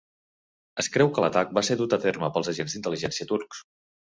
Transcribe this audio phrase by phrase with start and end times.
[0.83, 3.63] Es creu que l'atac va ser dut a terme pels agents d'intel·ligència turcs.